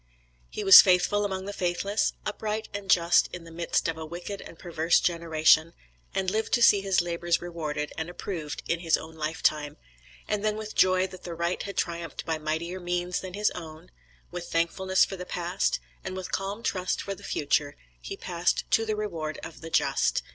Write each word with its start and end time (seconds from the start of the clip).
He 0.49 0.63
was 0.63 0.81
faithful 0.81 1.23
among 1.23 1.45
the 1.45 1.53
faithless, 1.53 2.13
upright 2.25 2.69
and 2.73 2.89
just 2.89 3.29
in 3.31 3.43
the 3.43 3.51
midst 3.51 3.87
of 3.87 3.99
a 3.99 4.03
wicked 4.03 4.41
and 4.41 4.57
perverse 4.57 4.99
generation, 4.99 5.73
and 6.15 6.27
lived 6.31 6.53
to 6.53 6.63
see 6.63 6.81
his 6.81 7.01
labors 7.01 7.39
rewarded 7.39 7.93
and 7.99 8.09
approved 8.09 8.63
in 8.67 8.79
his 8.79 8.97
own 8.97 9.13
life 9.15 9.43
time, 9.43 9.77
and 10.27 10.43
then 10.43 10.57
with 10.57 10.73
joy 10.73 11.05
that 11.05 11.21
the 11.21 11.35
Right 11.35 11.61
had 11.61 11.77
triumphed 11.77 12.25
by 12.25 12.39
mightier 12.39 12.79
means 12.79 13.19
than 13.19 13.35
his 13.35 13.51
own; 13.51 13.91
with 14.31 14.51
thankfulness 14.51 15.05
for 15.05 15.17
the 15.17 15.23
past, 15.23 15.79
and 16.03 16.15
with 16.15 16.31
calm 16.31 16.63
trust 16.63 16.99
for 17.03 17.13
the 17.13 17.21
future, 17.23 17.75
he 18.01 18.17
passed 18.17 18.63
to 18.71 18.87
the 18.87 18.95
reward 18.95 19.37
of 19.43 19.61
the 19.61 19.69
just. 19.69 20.23